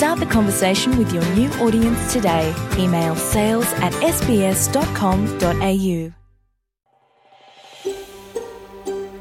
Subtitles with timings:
[0.00, 2.56] Start the conversation with your new audience today.
[2.80, 5.98] Email sales at sbs.com.au.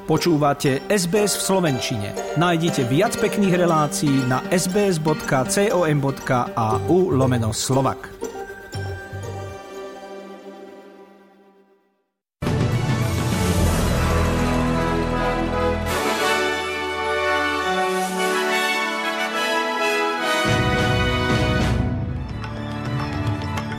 [0.07, 2.15] Počúvate SBS v Slovenčine.
[2.39, 5.67] Nájdite viac pekných relácií na sbs.com.au
[7.11, 8.18] lomeno slovak.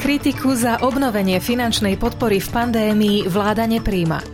[0.00, 4.24] Kritiku za obnovenie finančnej podpory v pandémii vláda nepríjma.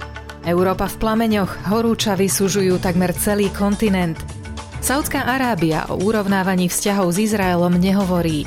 [0.47, 4.15] Európa v plameňoch, horúča vysúžujú takmer celý kontinent.
[4.79, 8.47] Saudská Arábia o urovnávaní vzťahov s Izraelom nehovorí.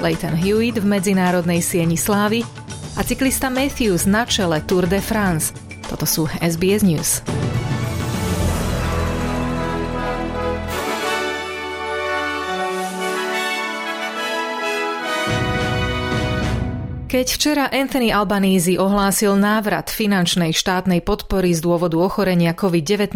[0.00, 2.48] Leighton Hewitt v medzinárodnej sieni slávy
[2.96, 5.52] a cyklista Matthews na čele Tour de France.
[5.84, 7.20] Toto sú SBS News.
[17.14, 23.14] Keď včera Anthony Albanese ohlásil návrat finančnej štátnej podpory z dôvodu ochorenia COVID-19,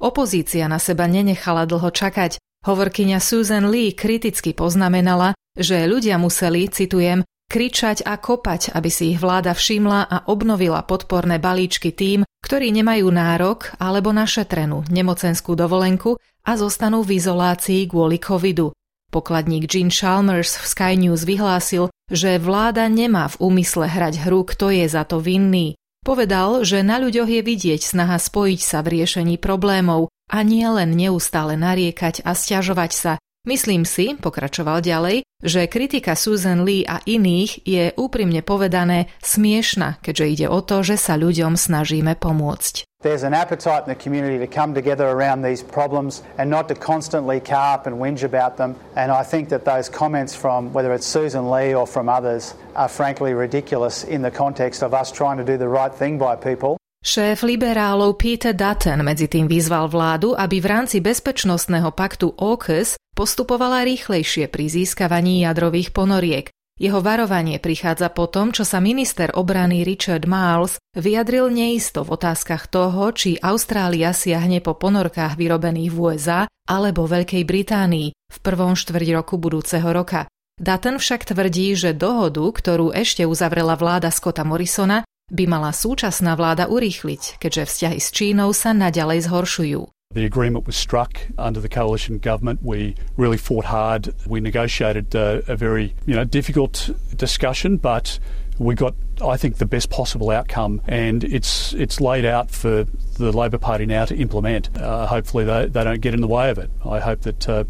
[0.00, 2.40] opozícia na seba nenechala dlho čakať.
[2.64, 7.20] Hovorkyňa Susan Lee kriticky poznamenala, že ľudia museli, citujem,
[7.52, 13.12] kričať a kopať, aby si ich vláda všimla a obnovila podporné balíčky tým, ktorí nemajú
[13.12, 16.16] nárok alebo našetrenú nemocenskú dovolenku
[16.48, 18.72] a zostanú v izolácii kvôli covidu.
[19.12, 24.72] Pokladník Gene Chalmers v Sky News vyhlásil, že vláda nemá v úmysle hrať hru, kto
[24.72, 25.78] je za to vinný.
[26.04, 30.92] Povedal, že na ľuďoch je vidieť snaha spojiť sa v riešení problémov a nie len
[30.92, 33.12] neustále nariekať a stiažovať sa.
[33.44, 40.24] Myslím si, pokračoval ďalej, že kritika Susan Lee a iných je úprimne povedané smiešna, keďže
[40.32, 42.88] ide o to, že sa ľuďom snažíme pomôcť.
[43.04, 46.74] There's an appetite in the community to come together around these problems and not to
[46.74, 48.80] constantly carp and whinge about them.
[48.96, 52.88] And I think that those comments from whether it's Susan Lee or from others are
[52.88, 56.80] frankly ridiculous in the context of us trying to do the right thing by people.
[57.04, 63.84] Šéf liberálov Peter Dutton medzi tým vyzval vládu, aby v rámci bezpečnostného paktu AUKUS postupovala
[63.84, 66.53] rýchlejšie pri získavaní jadrových ponoriek.
[66.74, 72.66] Jeho varovanie prichádza po tom, čo sa minister obrany Richard Miles vyjadril neisto v otázkach
[72.66, 79.08] toho, či Austrália siahne po ponorkách vyrobených v USA alebo Veľkej Británii v prvom štvrť
[79.14, 80.26] roku budúceho roka.
[80.58, 86.66] Dutton však tvrdí, že dohodu, ktorú ešte uzavrela vláda Scotta Morrisona, by mala súčasná vláda
[86.66, 89.93] urýchliť, keďže vzťahy s Čínou sa naďalej zhoršujú.
[90.14, 92.60] The agreement was struck under the coalition government.
[92.62, 94.14] We really fought hard.
[94.26, 98.18] We negotiated uh, a very, you know, difficult discussion, but
[98.58, 102.84] we got, I think, the best possible outcome, and it's it's laid out for
[103.18, 104.76] the Labor Party now to implement.
[104.76, 106.70] Uh, hopefully, they, they don't get in the way of it.
[106.84, 107.48] I hope that.
[107.48, 107.64] Uh,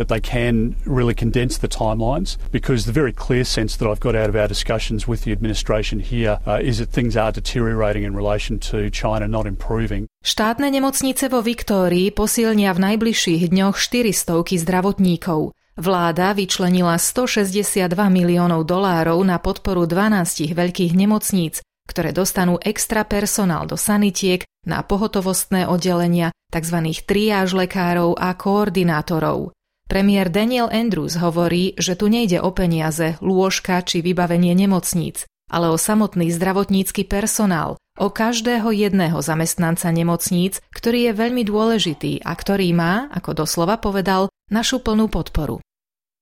[0.00, 4.16] that they can really condense the timelines because the very clear sense that I've got
[4.16, 8.16] out of our discussions with the administration here uh, is that things are deteriorating in
[8.16, 10.08] relation to China, not improving.
[10.24, 15.52] Štátne nemocnice vo Viktórii posilnia v najbližších dňoch 400 zdravotníkov.
[15.80, 23.80] Vláda vyčlenila 162 miliónov dolárov na podporu 12 veľkých nemocníc, ktoré dostanú extra personál do
[23.80, 26.76] sanitiek, na pohotovostné oddelenia, tzv.
[27.08, 29.56] triáž lekárov a koordinátorov.
[29.90, 35.74] Premiér Daniel Andrews hovorí, že tu nejde o peniaze, lôžka či vybavenie nemocníc, ale o
[35.74, 43.10] samotný zdravotnícky personál, o každého jedného zamestnanca nemocníc, ktorý je veľmi dôležitý a ktorý má,
[43.10, 45.58] ako doslova povedal, našu plnú podporu.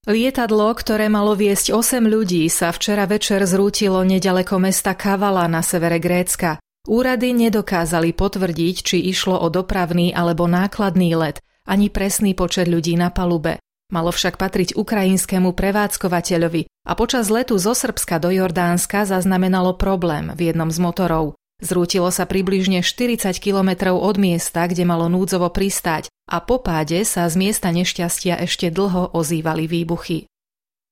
[0.09, 6.01] Lietadlo, ktoré malo viesť 8 ľudí, sa včera večer zrútilo nedaleko mesta Kavala na severe
[6.01, 6.57] Grécka.
[6.89, 13.13] Úrady nedokázali potvrdiť, či išlo o dopravný alebo nákladný let, ani presný počet ľudí na
[13.13, 13.61] palube.
[13.89, 20.53] Malo však patriť ukrajinskému prevádzkovateľovi a počas letu zo Srbska do Jordánska zaznamenalo problém v
[20.53, 21.41] jednom z motorov.
[21.59, 27.27] Zrútilo sa približne 40 kilometrov od miesta, kde malo núdzovo pristáť a po páde sa
[27.27, 30.29] z miesta nešťastia ešte dlho ozývali výbuchy.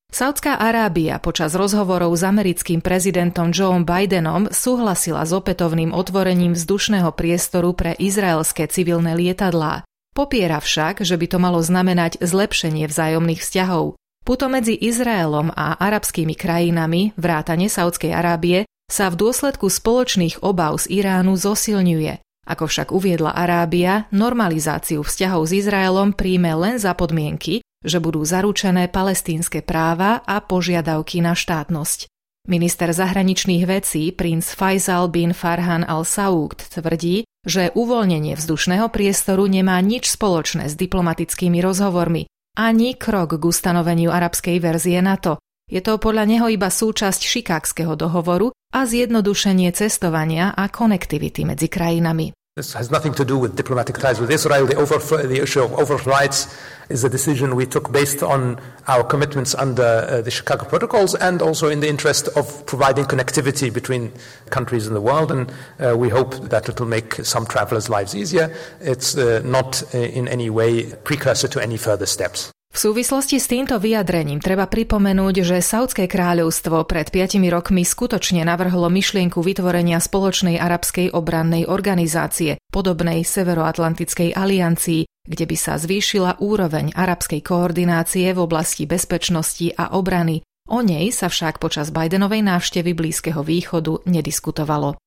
[0.09, 7.77] Saudská Arábia počas rozhovorov s americkým prezidentom Joe Bidenom súhlasila s opätovným otvorením vzdušného priestoru
[7.77, 9.85] pre izraelské civilné lietadlá.
[10.17, 14.01] Popiera však, že by to malo znamenať zlepšenie vzájomných vzťahov.
[14.25, 21.05] Puto medzi Izraelom a arabskými krajinami, vrátane Saudskej Arábie, sa v dôsledku spoločných obav z
[21.05, 22.25] Iránu zosilňuje.
[22.49, 28.89] Ako však uviedla Arábia, normalizáciu vzťahov s Izraelom príjme len za podmienky, že budú zaručené
[28.89, 32.09] palestínske práva a požiadavky na štátnosť.
[32.47, 40.11] Minister zahraničných vecí princ Faisal bin Farhan al-Saud tvrdí, že uvoľnenie vzdušného priestoru nemá nič
[40.11, 42.27] spoločné s diplomatickými rozhovormi,
[42.59, 45.39] ani krok k ustanoveniu arabskej verzie NATO.
[45.71, 52.35] Je to podľa neho iba súčasť Šikákského dohovoru a zjednodušenie cestovania a konektivity medzi krajinami.
[52.57, 54.65] This has nothing to do with diplomatic ties with Israel.
[54.65, 56.59] The, over, the issue of overflights
[56.89, 58.59] is a decision we took based on
[58.89, 63.71] our commitments under uh, the Chicago Protocols and also in the interest of providing connectivity
[63.71, 64.11] between
[64.49, 65.31] countries in the world.
[65.31, 68.51] And uh, we hope that it will make some travelers' lives easier.
[68.81, 72.55] It's uh, not uh, in any way precursor to any further steps.
[72.73, 78.93] V súvislosti s týmto vyjadrením treba pripomenúť, že Saudské kráľovstvo pred 5 rokmi skutočne navrhlo
[78.93, 87.41] myšlienku vytvorenia spoločnej arabskej obrannej organizácie, podobnej Severoatlantickej aliancii, kde by sa zvýšila úroveň arabskej
[87.41, 90.45] koordinácie v oblasti bezpečnosti a obrany.
[90.67, 94.99] O nej sa však počas Bidenovej návštevy Blízkeho východu nediskutovalo.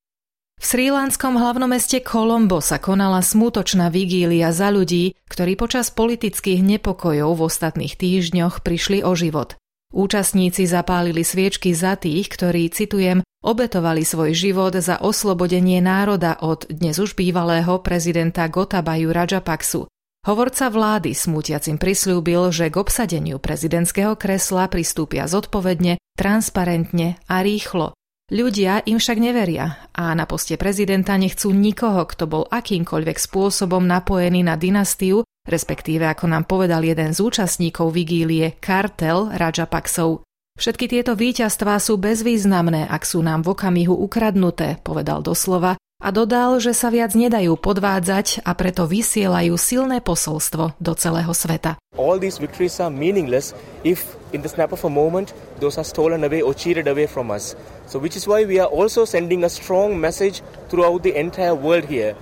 [0.59, 7.31] V srílanskom hlavnom meste Colombo sa konala smutočná vigília za ľudí, ktorí počas politických nepokojov
[7.39, 9.55] v ostatných týždňoch prišli o život.
[9.95, 16.99] Účastníci zapálili sviečky za tých, ktorí, citujem, obetovali svoj život za oslobodenie národa od dnes
[16.99, 19.87] už bývalého prezidenta Gotabaju Rajapaksu.
[20.27, 27.95] Hovorca vlády smútiacim prislúbil, že k obsadeniu prezidentského kresla pristúpia zodpovedne, transparentne a rýchlo.
[28.29, 34.45] Ľudia im však neveria a na poste prezidenta nechcú nikoho, kto bol akýmkoľvek spôsobom napojený
[34.45, 40.21] na dynastiu, respektíve ako nám povedal jeden z účastníkov vigílie, kartel Rajapaksov.
[40.61, 46.63] Všetky tieto víťazstvá sú bezvýznamné, ak sú nám v okamihu ukradnuté, povedal doslova a dodal,
[46.63, 51.75] že sa viac nedajú podvádzať a preto vysielajú silné posolstvo do celého sveta.
[51.99, 53.51] All these victories are meaningless
[53.83, 57.29] if in the snap of a moment those are stolen away or cheated away from
[57.29, 57.53] us.
[57.85, 60.41] So, which is why we are also sending a strong message
[60.71, 62.15] throughout the entire world here.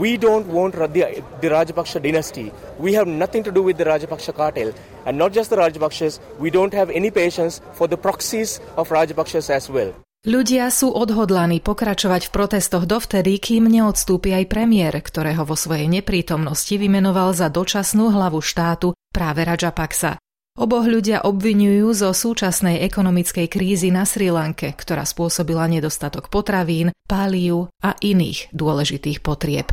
[0.00, 2.50] We don't want the, the Rajapaksha dynasty.
[2.78, 4.72] We have nothing to do with the Rajapaksha cartel.
[5.04, 9.50] And not just the Rajapakshas, we don't have any patience for the proxies of Rajapakshas
[9.50, 9.92] as well.
[10.20, 16.76] Ľudia sú odhodlaní pokračovať v protestoch dovtedy, kým neodstúpi aj premiér, ktorého vo svojej neprítomnosti
[16.76, 20.20] vymenoval za dočasnú hlavu štátu práve Rajapaksa.
[20.60, 27.72] Oboch ľudia obvinujú zo súčasnej ekonomickej krízy na Sri Lanke, ktorá spôsobila nedostatok potravín, páliu
[27.80, 29.72] a iných dôležitých potrieb.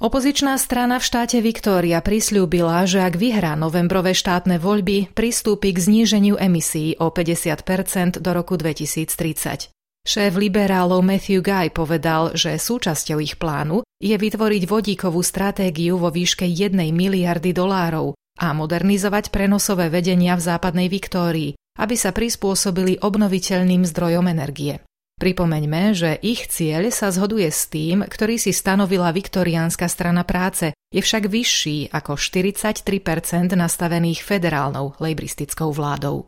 [0.00, 6.40] Opozičná strana v štáte Viktória prislúbila, že ak vyhrá novembrové štátne voľby, pristúpi k zníženiu
[6.40, 9.68] emisí o 50% do roku 2030.
[10.00, 16.48] Šéf liberálov Matthew Guy povedal, že súčasťou ich plánu je vytvoriť vodíkovú stratégiu vo výške
[16.48, 24.32] 1 miliardy dolárov, a modernizovať prenosové vedenia v západnej Viktórii, aby sa prispôsobili obnoviteľným zdrojom
[24.32, 24.80] energie.
[25.20, 31.04] Pripomeňme, že ich cieľ sa zhoduje s tým, ktorý si stanovila viktoriánska strana práce, je
[31.04, 36.24] však vyšší ako 43% nastavených federálnou lejbristickou vládou.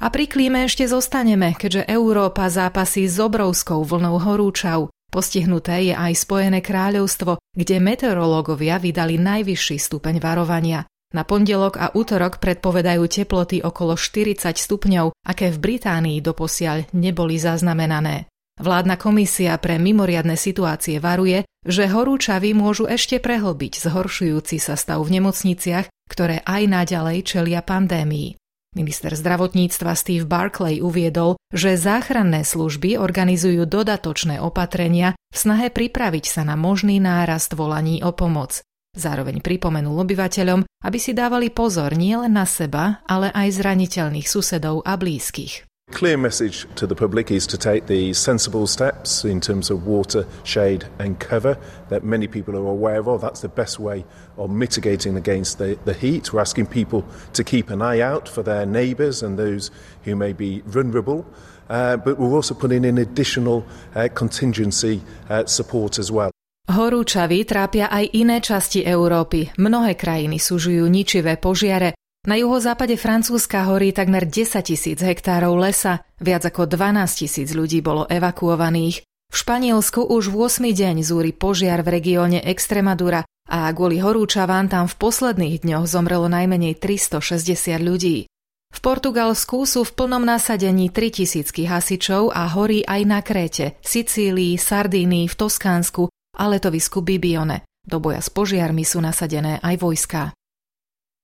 [0.00, 4.88] A pri klíme ešte zostaneme, keďže Európa zápasí s obrovskou vlnou horúčav.
[5.12, 10.88] Postihnuté je aj Spojené kráľovstvo, kde meteorológovia vydali najvyšší stupeň varovania.
[11.16, 18.28] Na pondelok a útorok predpovedajú teploty okolo 40 stupňov, aké v Británii doposiaľ neboli zaznamenané.
[18.60, 25.16] Vládna komisia pre mimoriadne situácie varuje, že horúčavy môžu ešte prehlbiť zhoršujúci sa stav v
[25.16, 28.36] nemocniciach, ktoré aj naďalej čelia pandémii.
[28.76, 36.44] Minister zdravotníctva Steve Barclay uviedol, že záchranné služby organizujú dodatočné opatrenia v snahe pripraviť sa
[36.44, 38.60] na možný nárast volaní o pomoc.
[38.96, 44.96] Zároveň pripomenul obyvateľom, aby si dávali pozor nielen na seba, ale aj zraniteľných susedov a
[44.96, 45.68] blízkych.
[45.92, 50.26] Clear message to the public is to take the sensible steps in terms of water,
[50.42, 51.56] shade, and cover
[51.90, 53.20] that many people are aware of.
[53.20, 54.04] That's the best way
[54.36, 56.32] of mitigating against the, the heat.
[56.32, 59.70] We're asking people to keep an eye out for their neighbours and those
[60.02, 61.24] who may be vulnerable.
[61.70, 66.32] Uh, but we're also putting in additional uh, contingency uh, support as well.
[66.66, 69.54] Horúčavy trápia aj iné časti Európy.
[69.54, 71.94] Mnohé krajiny súžujú ničivé požiare.
[72.26, 78.10] Na juhozápade Francúzska horí takmer 10 tisíc hektárov lesa, viac ako 12 tisíc ľudí bolo
[78.10, 79.06] evakuovaných.
[79.06, 80.66] V Španielsku už v 8.
[80.74, 86.82] deň zúri požiar v regióne Extremadura a kvôli horúčavám tam v posledných dňoch zomrelo najmenej
[86.82, 88.26] 360 ľudí.
[88.74, 95.30] V Portugalsku sú v plnom nasadení 3000 hasičov a horí aj na Kréte, Sicílii, Sardínii,
[95.30, 97.64] v Toskánsku a letovisku Bibione.
[97.80, 100.22] Do boja s požiarmi sú nasadené aj vojská.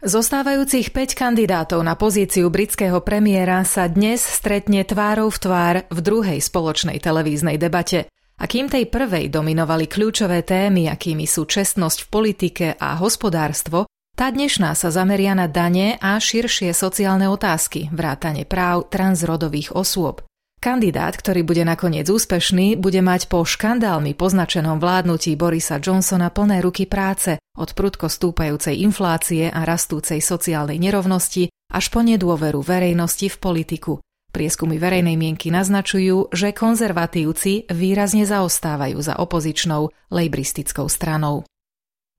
[0.03, 6.43] Zostávajúcich 5 kandidátov na pozíciu britského premiéra sa dnes stretne tvárou v tvár v druhej
[6.43, 8.11] spoločnej televíznej debate.
[8.43, 13.87] A kým tej prvej dominovali kľúčové témy, akými sú čestnosť v politike a hospodárstvo,
[14.19, 20.27] tá dnešná sa zameria na dane a širšie sociálne otázky, vrátane práv transrodových osôb.
[20.63, 26.87] Kandidát, ktorý bude nakoniec úspešný, bude mať po škandálmi poznačenom vládnutí Borisa Johnsona plné ruky
[26.87, 33.93] práce, od prudko stúpajúcej inflácie a rastúcej sociálnej nerovnosti až po nedôveru verejnosti v politiku.
[34.31, 41.43] Prieskumy verejnej mienky naznačujú, že konzervatívci výrazne zaostávajú za opozičnou lejbristickou stranou.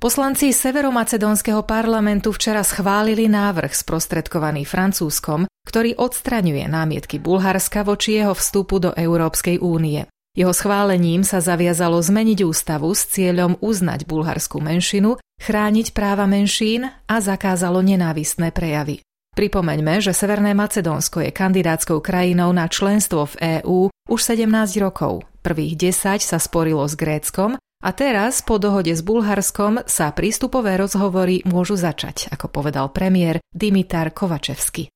[0.04, 8.84] Poslanci Severomacedónskeho parlamentu včera schválili návrh sprostredkovaný Francúzskom, ktorý odstraňuje námietky Bulharska voči jeho vstupu
[8.84, 10.04] do Európskej únie.
[10.36, 17.16] Jeho schválením sa zaviazalo zmeniť ústavu s cieľom uznať bulharskú menšinu, chrániť práva menšín a
[17.24, 19.00] zakázalo nenávistné prejavy.
[19.40, 24.52] Pripomeňme, že Severné Macedónsko je kandidátskou krajinou na členstvo v EÚ už 17
[24.84, 25.24] rokov.
[25.40, 31.44] Prvých 10 sa sporilo s Gréckom a teraz, po dohode s Bulharskom, sa prístupové rozhovory
[31.44, 34.88] môžu začať, ako povedal premiér Dimitar Kovačevsky.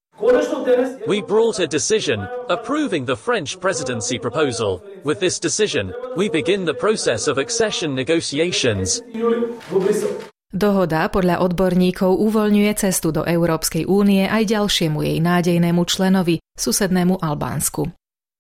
[1.06, 4.82] We brought a decision approving the French presidency proposal.
[5.06, 9.04] With this decision, we begin the process of accession negotiations.
[10.48, 17.92] Dohoda podľa odborníkov uvoľňuje cestu do Európskej únie aj ďalšiemu jej nádejnému členovi, susednému Albánsku.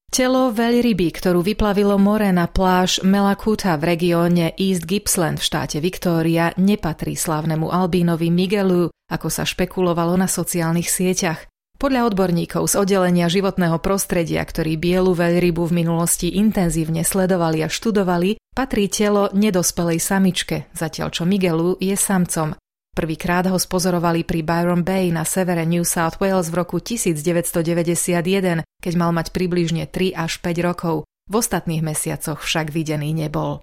[0.07, 6.55] Telo veľryby, ktorú vyplavilo more na pláž Melakuta v regióne East Gippsland v štáte Victoria,
[6.55, 11.51] nepatrí slávnemu Albínovi Miguelu, ako sa špekulovalo na sociálnych sieťach.
[11.77, 18.41] Podľa odborníkov z oddelenia životného prostredia, ktorí bielu veľrybu v minulosti intenzívne sledovali a študovali,
[18.57, 22.57] patrí telo nedospelej samičke, zatiaľ čo Miguelu je samcom.
[22.97, 28.93] Prvýkrát ho spozorovali pri Byron Bay na severe New South Wales v roku 1991, keď
[28.97, 31.05] mal mať približne 3 až 5 rokov.
[31.29, 33.61] V ostatných mesiacoch však videný nebol.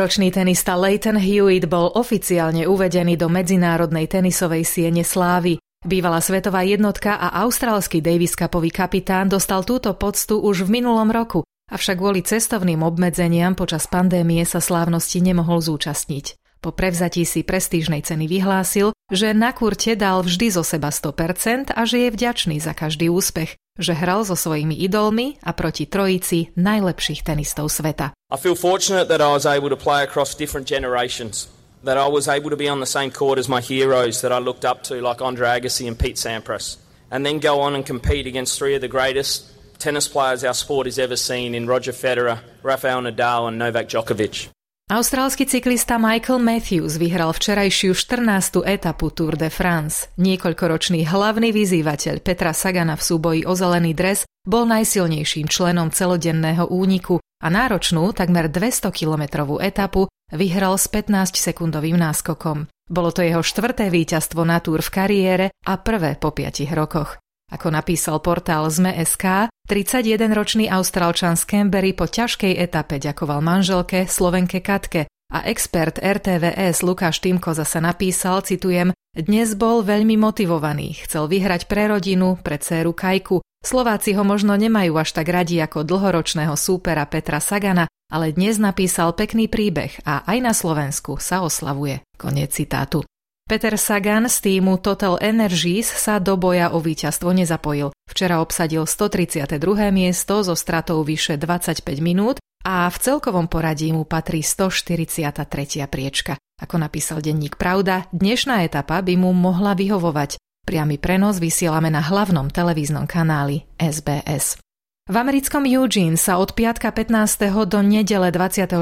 [0.00, 5.60] ročný tenista Leighton Hewitt bol oficiálne uvedený do medzinárodnej tenisovej siene slávy.
[5.84, 11.44] Bývalá svetová jednotka a austrálsky Davis Cupový kapitán dostal túto poctu už v minulom roku,
[11.68, 16.40] avšak kvôli cestovným obmedzeniam počas pandémie sa slávnosti nemohol zúčastniť.
[16.64, 21.82] Po prevzatí si prestížnej ceny vyhlásil, že na kurte dal vždy zo seba 100% a
[21.84, 27.20] že je vďačný za každý úspech, že hral so svojimi idolmi a proti trojici najlepších
[27.28, 28.16] tenistov sveta.
[28.32, 31.52] I feel fortunate that I was able to play across different generations.
[31.84, 34.38] That I was able to be on the same court as my heroes that I
[34.38, 36.76] looked up to, like Andre Agassi and Pete Sampras,
[37.10, 39.44] and then go on and compete against three of the greatest
[39.78, 44.48] tennis players our sport has ever seen in Roger Federer, Rafael Nadal and Novak Djokovic.
[44.92, 48.60] Austrálsky cyklista Michael Matthews vyhral včerajšiu 14.
[48.68, 50.12] etapu Tour de France.
[50.20, 57.23] Niekoľkoročný hlavný vyzývateľ Petra Sagana v súboji o zelený dres bol najsilnejším členom celodenného úniku
[57.44, 62.72] a náročnú, takmer 200-kilometrovú etapu vyhral s 15-sekundovým náskokom.
[62.88, 67.20] Bolo to jeho štvrté víťazstvo na túr v kariére a prvé po piatich rokoch.
[67.52, 75.06] Ako napísal portál ZME.sk, 31-ročný Austrálčan z Canberry po ťažkej etape ďakoval manželke Slovenke Katke
[75.28, 81.86] a expert RTVS Lukáš Týmko zase napísal, citujem, dnes bol veľmi motivovaný, chcel vyhrať pre
[81.86, 83.38] rodinu, pre dceru Kajku.
[83.64, 89.16] Slováci ho možno nemajú až tak radi ako dlhoročného súpera Petra Sagana, ale dnes napísal
[89.16, 92.04] pekný príbeh a aj na Slovensku sa oslavuje.
[92.20, 93.08] Koniec citátu.
[93.48, 97.92] Peter Sagan z týmu Total Energies sa do boja o víťazstvo nezapojil.
[98.04, 99.56] Včera obsadil 132.
[99.92, 102.36] miesto so stratou vyše 25 minút
[102.68, 105.88] a v celkovom poradí mu patrí 143.
[105.88, 106.36] priečka.
[106.60, 110.36] Ako napísal denník Pravda, dnešná etapa by mu mohla vyhovovať.
[110.64, 114.56] Priamy prenos vysielame na hlavnom televíznom kanáli SBS.
[115.04, 117.68] V americkom Eugene sa od piatka 15.
[117.68, 118.72] do nedele 24.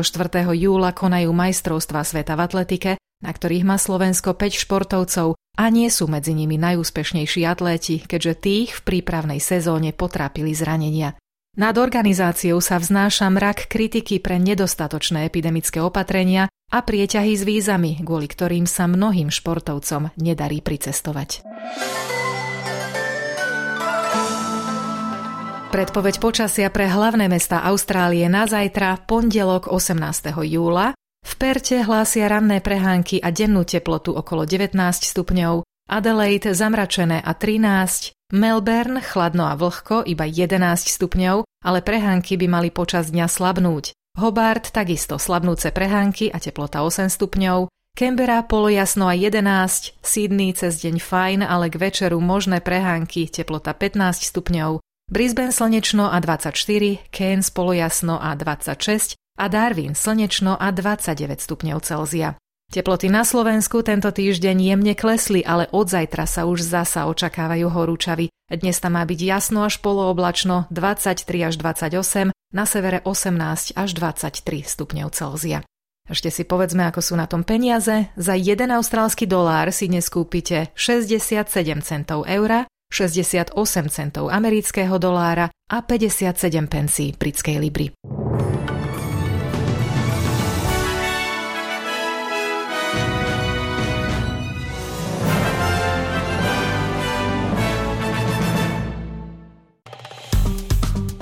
[0.55, 2.91] júla konajú majstrovstvá sveta v atletike,
[3.27, 8.71] na ktorých má Slovensko 5 športovcov a nie sú medzi nimi najúspešnejší atléti, keďže tých
[8.79, 11.19] v prípravnej sezóne potrápili zranenia.
[11.59, 18.25] Nad organizáciou sa vznáša mrak kritiky pre nedostatočné epidemické opatrenia a prieťahy s vízami, kvôli
[18.25, 21.45] ktorým sa mnohým športovcom nedarí pricestovať.
[25.73, 30.33] Predpoveď počasia pre hlavné mesta Austrálie na zajtra, pondelok 18.
[30.49, 30.93] júla.
[31.23, 38.13] V Perte hlásia ranné prehánky a dennú teplotu okolo 19 stupňov, Adelaide zamračené a 13,
[38.37, 40.61] Melbourne chladno a vlhko iba 11
[40.93, 43.97] stupňov, ale prehánky by mali počas dňa slabnúť.
[44.13, 50.97] Hobart takisto slabnúce prehánky a teplota 8 stupňov, Canberra polojasno a 11, Sydney cez deň
[51.01, 54.81] fajn, ale k večeru možné prehánky, teplota 15 stupňov,
[55.13, 62.42] Brisbane slnečno a 24, Cairns polojasno a 26, a Darwin slnečno a 29 stupňov Celzia.
[62.73, 68.33] Teploty na Slovensku tento týždeň jemne klesli, ale od zajtra sa už zasa očakávajú horúčavy.
[68.49, 74.65] Dnes tam má byť jasno až polooblačno 23 až 28, na severe 18 až 23
[74.65, 75.61] stupňov Celzia.
[76.09, 78.09] Ešte si povedzme, ako sú na tom peniaze.
[78.17, 81.45] Za 1 austrálsky dolár si dnes kúpite 67
[81.85, 83.53] centov eura, 68
[83.93, 86.41] centov amerického dolára a 57
[86.73, 87.93] pencí britskej libry.